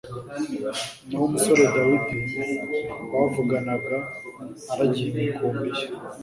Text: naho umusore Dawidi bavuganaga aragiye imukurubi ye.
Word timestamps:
naho 1.07 1.23
umusore 1.29 1.63
Dawidi 1.75 2.17
bavuganaga 3.11 3.97
aragiye 4.71 5.19
imukurubi 5.21 5.69
ye. 5.77 5.85